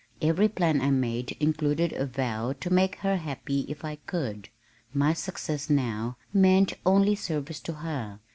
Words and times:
Every 0.19 0.47
plan 0.49 0.81
I 0.81 0.89
made 0.89 1.33
included 1.39 1.93
a 1.93 2.07
vow 2.07 2.53
to 2.59 2.73
make 2.73 2.95
her 3.01 3.17
happy 3.17 3.67
if 3.69 3.85
I 3.85 3.97
could. 4.07 4.49
My 4.95 5.13
success 5.13 5.69
now 5.69 6.17
meant 6.33 6.73
only 6.87 7.13
service 7.13 7.59
to 7.59 7.73
her. 7.73 8.19